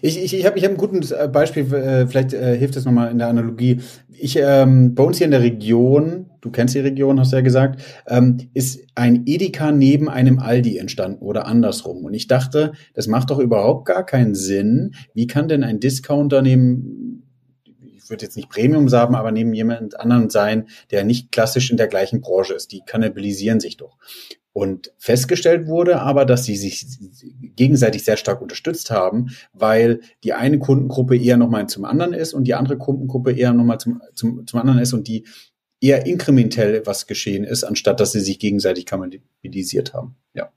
[0.01, 2.83] Ich, ich, ich habe ich hab ein gutes äh, Beispiel, äh, vielleicht äh, hilft es
[2.83, 3.79] nochmal in der Analogie.
[4.09, 7.41] Ich, ähm, bei uns hier in der Region, du kennst die Region, hast du ja
[7.41, 12.03] gesagt, ähm, ist ein Edeka neben einem Aldi entstanden oder andersrum.
[12.03, 14.95] Und ich dachte, das macht doch überhaupt gar keinen Sinn.
[15.13, 17.23] Wie kann denn ein Discounter neben,
[17.95, 21.77] ich würde jetzt nicht Premium sagen, aber neben jemand anderen sein, der nicht klassisch in
[21.77, 22.73] der gleichen Branche ist?
[22.73, 23.97] Die kannibalisieren sich doch.
[24.60, 26.86] Und festgestellt wurde aber, dass sie sich
[27.56, 32.43] gegenseitig sehr stark unterstützt haben, weil die eine Kundengruppe eher nochmal zum anderen ist und
[32.43, 35.26] die andere Kundengruppe eher nochmal zum, zum, zum anderen ist und die
[35.80, 40.17] eher inkrementell was geschehen ist, anstatt dass sie sich gegenseitig kannibalisiert haben.
[40.34, 40.52] Ja.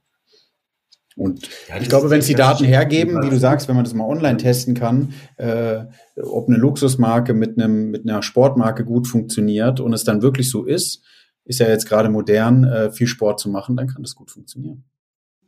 [1.15, 3.93] Und ja, ich glaube, wenn es die Daten hergeben, wie du sagst, wenn man das
[3.93, 5.85] mal online testen kann, äh,
[6.21, 10.65] ob eine Luxusmarke mit einem mit einer Sportmarke gut funktioniert und es dann wirklich so
[10.65, 11.05] ist,
[11.45, 14.83] ist ja jetzt gerade modern, äh, viel Sport zu machen, dann kann das gut funktionieren.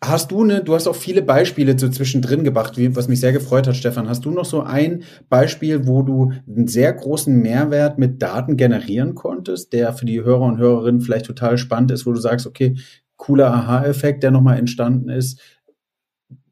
[0.03, 3.31] Hast du eine, du hast auch viele Beispiele so zwischendrin gebracht, wie, was mich sehr
[3.31, 4.09] gefreut hat, Stefan.
[4.09, 9.15] Hast du noch so ein Beispiel, wo du einen sehr großen Mehrwert mit Daten generieren
[9.15, 12.75] konntest, der für die Hörer und Hörerinnen vielleicht total spannend ist, wo du sagst, okay,
[13.15, 15.39] cooler Aha-Effekt, der nochmal entstanden ist.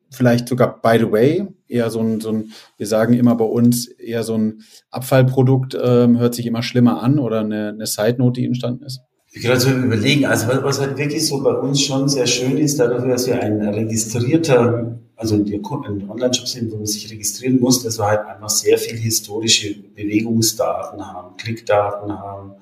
[0.09, 3.87] Vielleicht sogar, by the way, eher so ein, so ein, wir sagen immer bei uns,
[3.87, 8.47] eher so ein Abfallprodukt ähm, hört sich immer schlimmer an oder eine, eine Side-Note, die
[8.47, 9.01] entstanden ist.
[9.35, 12.55] Ich gerade so überlegen, also was, was halt wirklich so bei uns schon sehr schön
[12.59, 17.81] ist, dadurch, dass wir ein registrierter, also ein Online-Shop sind, wo man sich registrieren muss,
[17.81, 22.53] dass wir halt einfach sehr viel historische Bewegungsdaten haben, Klickdaten haben,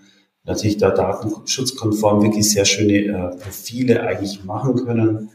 [0.45, 5.29] natürlich da datenschutzkonform wirklich sehr schöne äh, Profile eigentlich machen können.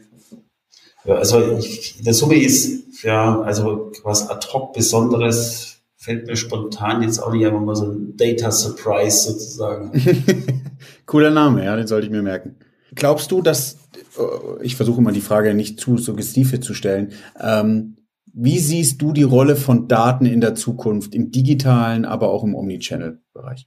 [1.05, 6.37] Ja, also ich, in der Summe ist ja also was ad hoc Besonderes fällt mir
[6.37, 9.93] spontan jetzt auch nicht einfach mal so ein Data Surprise sozusagen.
[11.07, 12.57] Cooler Name, ja, den sollte ich mir merken.
[12.95, 13.79] Glaubst du, dass,
[14.19, 17.97] äh, ich versuche mal die Frage nicht zu suggestiv zu stellen, ähm,
[18.39, 22.55] wie siehst du die Rolle von Daten in der Zukunft, im digitalen, aber auch im
[22.55, 23.67] Omnichannel-Bereich?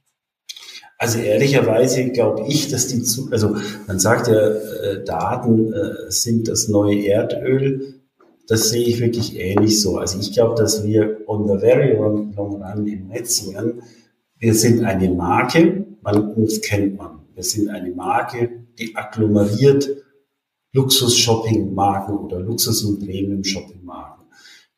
[0.96, 6.68] Also ehrlicherweise glaube ich, dass die, also man sagt ja, äh, Daten äh, sind das
[6.68, 7.99] neue Erdöl.
[8.50, 9.98] Das sehe ich wirklich ähnlich so.
[9.98, 13.80] Also ich glaube, dass wir on the very long, run in Metzingen,
[14.38, 17.20] wir sind eine Marke, man, uns kennt man.
[17.32, 19.88] Wir sind eine Marke, die agglomeriert
[20.72, 24.24] Luxus-Shopping-Marken oder Luxus- und Premium-Shopping-Marken.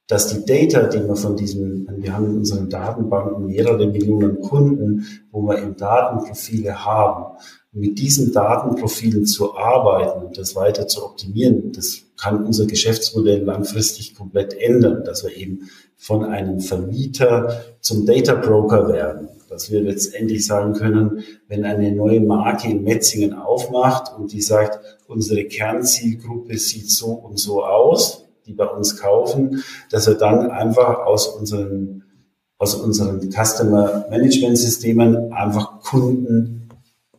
[0.06, 5.06] Dass die Data, die wir von diesem, wir haben in unseren Datenbanken mehrere Millionen Kunden,
[5.30, 7.38] wo wir eben Datenprofile haben.
[7.74, 14.14] Mit diesen Datenprofilen zu arbeiten und das weiter zu optimieren, das kann unser Geschäftsmodell langfristig
[14.14, 19.28] komplett ändern, dass wir eben von einem Vermieter zum Data Broker werden.
[19.48, 24.78] Dass wir letztendlich sagen können, wenn eine neue Marke in Metzingen aufmacht und die sagt,
[25.06, 31.06] unsere Kernzielgruppe sieht so und so aus, die bei uns kaufen, dass wir dann einfach
[31.06, 32.04] aus unseren,
[32.58, 36.61] aus unseren Customer Management Systemen einfach Kunden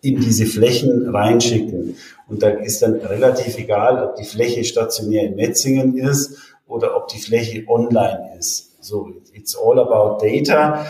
[0.04, 1.96] in diese Flächen reinschicken.
[2.28, 6.38] Und da ist dann relativ egal, ob die Fläche stationär in Metzingen ist
[6.68, 8.84] oder ob die Fläche online ist.
[8.84, 10.86] So, it's all about data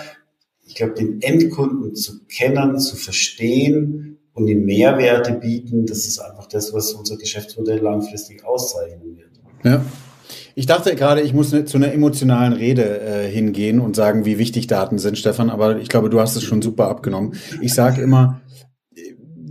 [0.73, 6.47] ich glaube, den Endkunden zu kennen, zu verstehen und die Mehrwerte bieten, das ist einfach
[6.47, 9.30] das, was unser Geschäftsmodell langfristig auszeichnen wird.
[9.63, 9.86] Ja.
[10.56, 14.65] Ich dachte gerade, ich muss zu einer emotionalen Rede äh, hingehen und sagen, wie wichtig
[14.65, 17.36] Daten sind, Stefan, aber ich glaube, du hast es schon super abgenommen.
[17.62, 18.41] Ich sage immer,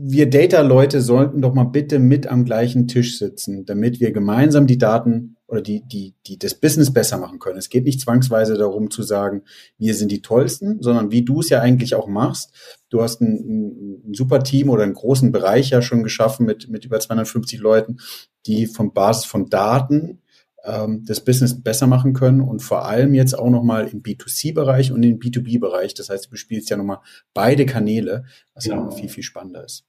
[0.05, 4.79] wir Data-Leute sollten doch mal bitte mit am gleichen Tisch sitzen, damit wir gemeinsam die
[4.79, 7.59] Daten oder die, die, die das Business besser machen können.
[7.59, 9.43] Es geht nicht zwangsweise darum zu sagen,
[9.79, 12.53] wir sind die Tollsten, sondern wie du es ja eigentlich auch machst.
[12.89, 16.85] Du hast ein, ein super Team oder einen großen Bereich ja schon geschaffen mit, mit
[16.85, 17.99] über 250 Leuten,
[18.47, 20.23] die von Basis von Daten
[20.65, 25.05] ähm, das Business besser machen können und vor allem jetzt auch nochmal im B2C-Bereich und
[25.05, 25.95] im B2B-Bereich.
[25.95, 26.99] Das heißt, du bespielst ja nochmal
[27.35, 29.85] beide Kanäle, was ja nochmal viel, viel spannender ist.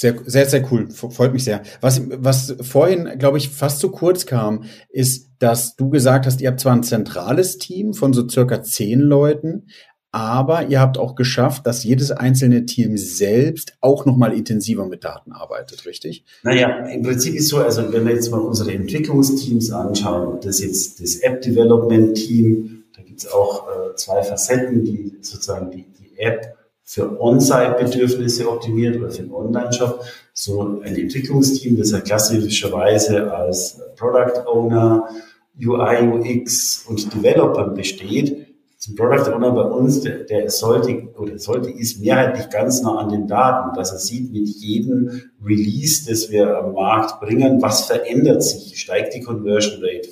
[0.00, 0.88] Sehr, sehr, sehr cool.
[0.90, 1.60] Freut mich sehr.
[1.82, 6.48] Was, was vorhin, glaube ich, fast zu kurz kam, ist, dass du gesagt hast, ihr
[6.48, 9.66] habt zwar ein zentrales Team von so circa zehn Leuten,
[10.10, 15.32] aber ihr habt auch geschafft, dass jedes einzelne Team selbst auch nochmal intensiver mit Daten
[15.32, 16.24] arbeitet, richtig?
[16.44, 20.64] Naja, im Prinzip ist so, also wenn wir jetzt mal unsere Entwicklungsteams anschauen, das ist
[20.64, 26.56] jetzt das App-Development-Team, da gibt es auch äh, zwei Facetten, die sozusagen die, die App
[26.92, 30.04] für On-Site-Bedürfnisse optimiert oder für den Online-Shop.
[30.32, 35.08] So ein Entwicklungsteam, das ja klassischerweise als Product Owner,
[35.56, 41.70] UI, UX und Developer besteht, zum Product Owner bei uns, der, der sollte oder sollte
[41.70, 46.58] ist mehrheitlich ganz nah an den Daten, dass er sieht mit jedem Release, das wir
[46.58, 50.08] am Markt bringen, was verändert sich, steigt die Conversion Rate,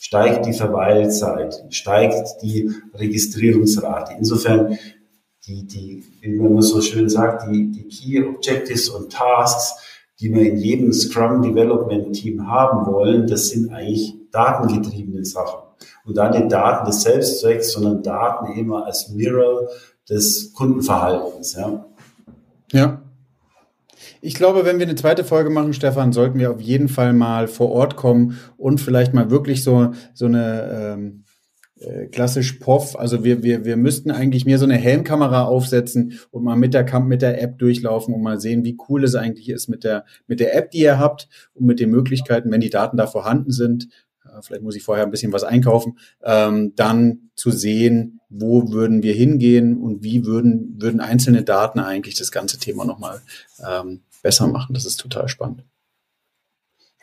[0.00, 4.14] steigt die Verweilzeit, steigt die Registrierungsrate.
[4.18, 4.78] Insofern
[5.46, 9.74] die, die, wie man so schön sagt, die, die Key Objectives und Tasks,
[10.20, 15.60] die wir in jedem Scrum Development Team haben wollen, das sind eigentlich datengetriebene Sachen
[16.04, 19.68] und da nicht Daten des Selbstzwecks, sondern Daten immer als Mirror
[20.08, 21.54] des Kundenverhaltens.
[21.54, 21.86] Ja.
[22.72, 23.02] ja.
[24.20, 27.48] Ich glaube, wenn wir eine zweite Folge machen, Stefan, sollten wir auf jeden Fall mal
[27.48, 31.31] vor Ort kommen und vielleicht mal wirklich so, so eine ähm, äh,
[32.10, 32.96] klassisch POV.
[32.96, 36.84] Also wir, wir, wir müssten eigentlich mehr so eine Helmkamera aufsetzen und mal mit der
[36.84, 40.04] Kamp mit der App durchlaufen und mal sehen, wie cool es eigentlich ist mit der,
[40.26, 43.50] mit der App, die ihr habt und mit den Möglichkeiten, wenn die Daten da vorhanden
[43.50, 43.88] sind,
[44.24, 49.02] äh, vielleicht muss ich vorher ein bisschen was einkaufen, ähm, dann zu sehen, wo würden
[49.02, 53.20] wir hingehen und wie würden, würden einzelne Daten eigentlich das ganze Thema nochmal
[53.66, 54.74] ähm, besser machen.
[54.74, 55.64] Das ist total spannend.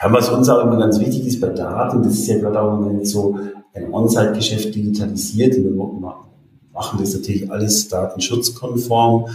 [0.01, 2.85] Ja, was uns auch immer ganz wichtig ist bei Daten, das ist ja gerade auch,
[2.85, 3.37] wenn so
[3.73, 9.27] ein On-Site-Geschäft digitalisiert, wir machen das natürlich alles datenschutzkonform.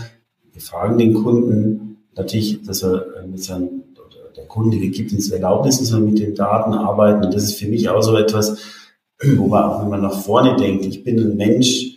[0.53, 3.85] Wir fragen den Kunden natürlich, dass er mit seinem
[4.37, 7.25] der Kunde gibt uns Erlaubnis, dass wir mit den Daten arbeiten.
[7.25, 8.59] Und das ist für mich auch so etwas,
[9.37, 11.91] wo man auch, wenn man nach vorne denkt, ich bin ein Mensch,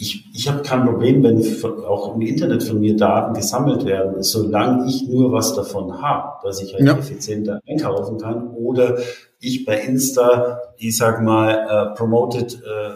[0.00, 1.42] ich, ich habe kein Problem, wenn
[1.84, 6.62] auch im Internet von mir Daten gesammelt werden, solange ich nur was davon habe, dass
[6.62, 6.96] ich halt ja.
[6.96, 8.98] effizienter einkaufen kann oder
[9.40, 12.90] ich bei Insta, ich sag mal, äh, promoted äh,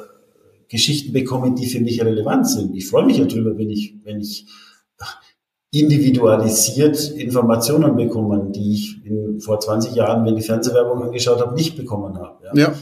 [0.68, 2.74] Geschichten bekomme, die für mich relevant sind.
[2.74, 4.46] Ich freue mich ja drüber, wenn ich, wenn ich
[5.70, 11.76] individualisiert Informationen bekommen, die ich in, vor 20 Jahren, wenn die Fernsehwerbung angeschaut habe, nicht
[11.76, 12.44] bekommen habe.
[12.44, 12.52] Ja.
[12.54, 12.74] ja.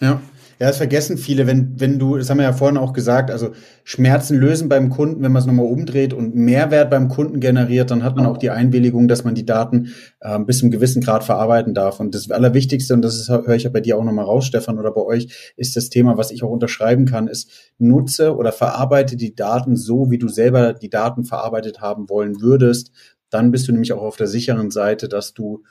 [0.00, 0.20] ja.
[0.58, 3.50] Ja, das vergessen viele, wenn, wenn du, das haben wir ja vorhin auch gesagt, also
[3.84, 8.02] Schmerzen lösen beim Kunden, wenn man es nochmal umdreht und Mehrwert beim Kunden generiert, dann
[8.02, 11.74] hat man auch die Einwilligung, dass man die Daten äh, bis zum gewissen Grad verarbeiten
[11.74, 12.00] darf.
[12.00, 14.78] Und das Allerwichtigste, und das ist, höre ich ja bei dir auch nochmal raus, Stefan,
[14.78, 19.16] oder bei euch, ist das Thema, was ich auch unterschreiben kann, ist, nutze oder verarbeite
[19.16, 22.92] die Daten so, wie du selber die Daten verarbeitet haben wollen würdest.
[23.28, 25.64] Dann bist du nämlich auch auf der sicheren Seite, dass du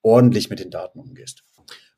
[0.00, 1.44] ordentlich mit den Daten umgehst.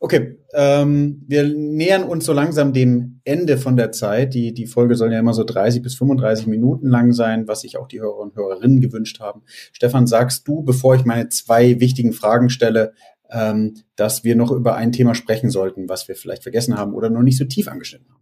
[0.04, 4.34] Okay, ähm, wir nähern uns so langsam dem Ende von der Zeit.
[4.34, 7.78] Die, die Folge soll ja immer so 30 bis 35 Minuten lang sein, was sich
[7.78, 9.44] auch die Hörer und Hörerinnen gewünscht haben.
[9.72, 12.92] Stefan, sagst du, bevor ich meine zwei wichtigen Fragen stelle,
[13.30, 17.08] ähm, dass wir noch über ein Thema sprechen sollten, was wir vielleicht vergessen haben oder
[17.08, 18.20] noch nicht so tief angeschnitten haben?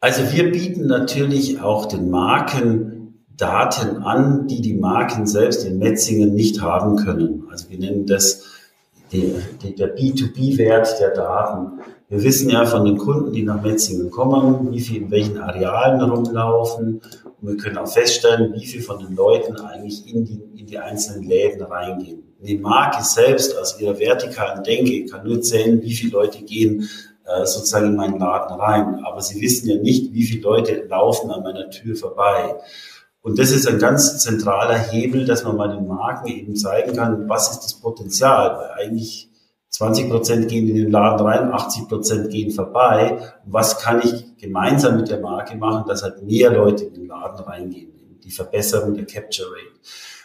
[0.00, 6.34] Also wir bieten natürlich auch den Marken Daten an, die die Marken selbst in Metzingen
[6.34, 7.44] nicht haben können.
[7.52, 8.51] Also wir nennen das
[9.12, 11.80] die, die, der B2B-Wert der Daten.
[12.08, 16.00] Wir wissen ja von den Kunden, die nach Metzingen kommen, wie viel in welchen Arealen
[16.00, 17.00] rumlaufen.
[17.40, 20.78] Und wir können auch feststellen, wie viel von den Leuten eigentlich in die, in die
[20.78, 22.22] einzelnen Läden reingehen.
[22.40, 26.88] Die Marke selbst aus ihrer vertikalen Denke kann nur zählen, wie viele Leute gehen
[27.24, 29.04] äh, sozusagen in meinen Laden rein.
[29.04, 32.56] Aber sie wissen ja nicht, wie viele Leute laufen an meiner Tür vorbei.
[33.22, 37.28] Und das ist ein ganz zentraler Hebel, dass man mal den Marken eben zeigen kann,
[37.28, 39.30] was ist das Potenzial, weil eigentlich
[39.68, 43.18] 20 Prozent gehen in den Laden rein, 80 Prozent gehen vorbei.
[43.46, 47.44] Was kann ich gemeinsam mit der Marke machen, dass halt mehr Leute in den Laden
[47.44, 47.92] reingehen?
[48.24, 49.80] Die Verbesserung der Capture Rate.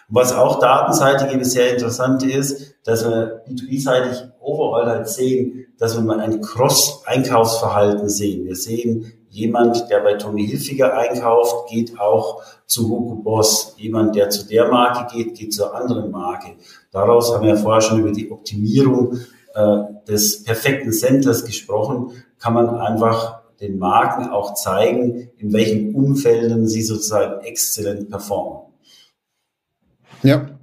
[0.09, 6.01] Was auch datenseitig eben sehr interessant ist, dass wir B2B-seitig overall halt sehen, dass wir
[6.01, 8.45] mal ein Cross-Einkaufsverhalten sehen.
[8.45, 13.75] Wir sehen, jemand, der bei Tommy Hilfiger einkauft, geht auch zu Hugo Boss.
[13.77, 16.55] Jemand, der zu der Marke geht, geht zur anderen Marke.
[16.91, 19.19] Daraus haben wir ja vorher schon über die Optimierung
[19.53, 19.77] äh,
[20.07, 22.23] des perfekten Centers gesprochen.
[22.39, 28.63] Kann man einfach den Marken auch zeigen, in welchen Umfelden sie sozusagen exzellent performen.
[30.23, 30.56] Ja,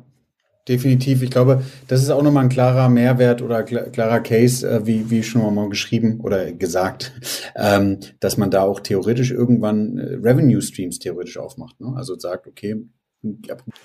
[0.69, 1.23] definitiv.
[1.23, 5.23] Ich glaube, das ist auch nochmal ein klarer Mehrwert oder klarer Case, äh, wie, wie
[5.23, 7.13] schon mal geschrieben oder gesagt,
[7.57, 11.81] ähm, dass man da auch theoretisch irgendwann äh, Revenue Streams theoretisch aufmacht.
[11.81, 11.93] Ne?
[11.97, 12.85] Also sagt, okay,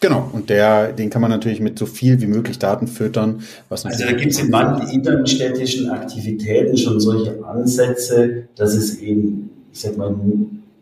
[0.02, 3.42] Genau, und der, den kann man natürlich mit so viel wie möglich Daten füttern.
[3.70, 9.50] Was also da gibt es in manchen innenstädtischen Aktivitäten schon solche Ansätze, dass es eben,
[9.72, 10.14] ich sag mal,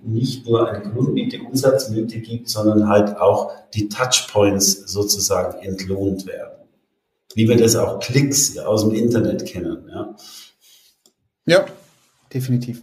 [0.08, 6.58] nicht nur eine Grundmiete-Umsatzmiete gibt, sondern halt auch die Touchpoints sozusagen entlohnt werden.
[7.36, 9.89] Wie wir das auch Klicks aus dem Internet kennen.
[9.89, 10.16] Ja,
[11.45, 11.66] ja
[12.34, 12.82] definitiv.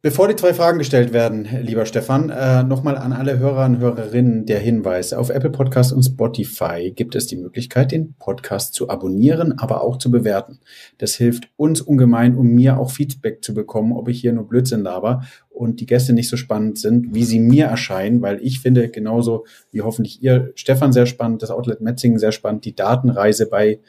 [0.00, 4.46] Bevor die zwei Fragen gestellt werden, lieber Stefan, äh, nochmal an alle Hörer und Hörerinnen
[4.46, 5.12] der Hinweis.
[5.12, 9.96] Auf Apple Podcast und Spotify gibt es die Möglichkeit, den Podcast zu abonnieren, aber auch
[9.98, 10.60] zu bewerten.
[10.98, 14.82] Das hilft uns ungemein, um mir auch Feedback zu bekommen, ob ich hier nur Blödsinn
[14.82, 18.90] laber und die Gäste nicht so spannend sind, wie sie mir erscheinen, weil ich finde
[18.90, 23.80] genauso wie hoffentlich ihr, Stefan, sehr spannend, das Outlet Metzingen sehr spannend, die Datenreise bei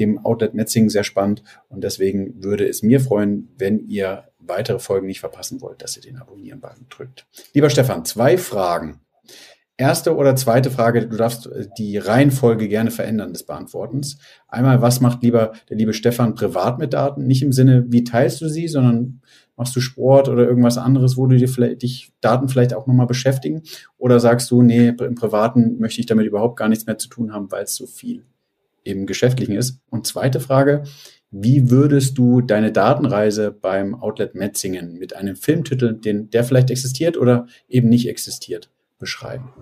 [0.00, 5.06] dem Outlet Metzingen sehr spannend und deswegen würde es mir freuen, wenn ihr weitere Folgen
[5.06, 7.26] nicht verpassen wollt, dass ihr den Abonnieren-Button drückt.
[7.52, 9.00] Lieber Stefan, zwei Fragen.
[9.76, 14.18] Erste oder zweite Frage, du darfst äh, die Reihenfolge gerne verändern des Beantwortens.
[14.46, 17.26] Einmal, was macht lieber der liebe Stefan privat mit Daten?
[17.26, 19.20] Nicht im Sinne, wie teilst du sie, sondern
[19.56, 23.62] machst du Sport oder irgendwas anderes, wo du dir dich Daten vielleicht auch nochmal beschäftigen?
[23.98, 27.32] Oder sagst du, nee, im Privaten möchte ich damit überhaupt gar nichts mehr zu tun
[27.32, 28.24] haben, weil es so viel
[28.84, 29.80] im Geschäftlichen ist?
[29.90, 30.84] Und zweite Frage,
[31.36, 37.16] wie würdest du deine Datenreise beim Outlet Metzingen mit einem Filmtitel, den, der vielleicht existiert
[37.16, 38.70] oder eben nicht existiert,
[39.00, 39.52] beschreiben?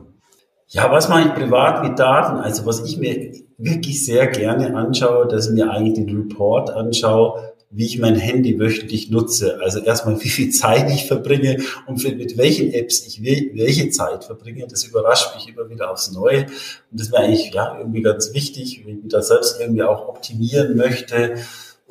[0.68, 2.36] Ja, was mache ich privat mit Daten?
[2.36, 7.54] Also was ich mir wirklich sehr gerne anschaue, dass ich mir eigentlich den Report anschaue,
[7.70, 9.58] wie ich mein Handy wöchentlich nutze.
[9.62, 11.56] Also erstmal, wie viel Zeit ich verbringe
[11.86, 14.66] und mit welchen Apps ich welche Zeit verbringe.
[14.68, 16.42] Das überrascht mich immer wieder aufs Neue.
[16.90, 20.06] Und das wäre eigentlich ja irgendwie ganz wichtig, wenn ich mich da selbst irgendwie auch
[20.08, 21.36] optimieren möchte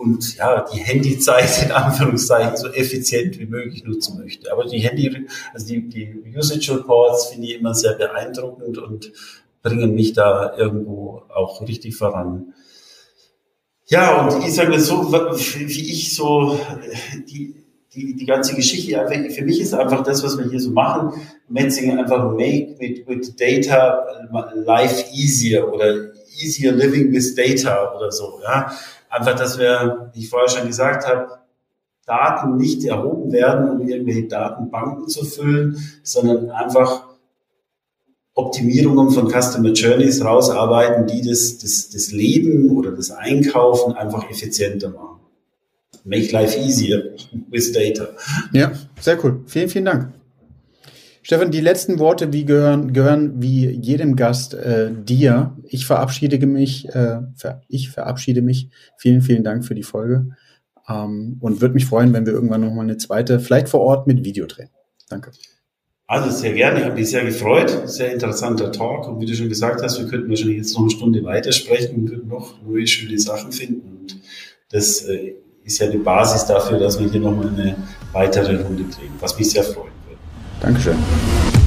[0.02, 4.52] und ja, die Handyzeit in Anführungszeichen so effizient wie möglich nutzen möchte.
[4.52, 9.12] Aber die Handy, also die, die Usage Reports finde ich immer sehr beeindruckend und
[9.62, 12.54] bringen mich da irgendwo auch richtig voran.
[13.88, 16.60] Ja, und ich sage so, wie ich so
[17.30, 17.56] die,
[17.93, 21.14] die, die ganze Geschichte, für mich ist einfach das, was wir hier so machen,
[21.47, 24.04] Metzingen einfach make with, with data
[24.56, 28.72] life easier oder easier living with data oder so, ja.
[29.12, 31.39] Einfach, dass wir, wie ich vorher schon gesagt habe,
[32.05, 37.03] Daten nicht erhoben werden, um irgendwelche Datenbanken zu füllen, sondern einfach
[38.34, 44.89] Optimierungen von Customer Journeys rausarbeiten, die das, das, das Leben oder das Einkaufen einfach effizienter
[44.89, 45.20] machen.
[46.05, 47.16] Make life easier
[47.49, 48.09] with data.
[48.53, 49.41] Ja, sehr cool.
[49.45, 50.21] Vielen, vielen Dank.
[51.24, 55.56] Stefan, die letzten Worte wie gehören, gehören wie jedem Gast äh, dir.
[55.66, 56.90] Ich verabschiede mich.
[56.90, 58.70] Äh, ver ich verabschiede mich.
[58.98, 60.30] Vielen, vielen Dank für die Folge.
[60.90, 64.26] Ähm, und würde mich freuen, wenn wir irgendwann nochmal eine zweite, vielleicht vor Ort mit
[64.26, 64.70] Video drehen.
[65.10, 65.32] Danke.
[66.08, 67.84] Also sehr gerne, ich habe mich sehr gefreut.
[67.86, 69.08] Sehr interessanter Talk.
[69.08, 72.12] Und wie du schon gesagt hast, wir könnten wahrscheinlich jetzt noch eine Stunde weitersprechen und
[72.12, 74.00] würden noch neue schöne Sachen finden.
[74.00, 74.20] Und
[74.72, 77.78] das äh, ist ja die Basis dafür, dass wir hier nochmal eine
[78.12, 79.91] weitere Runde drehen, was mich sehr freut.
[80.62, 81.61] Dankeschön.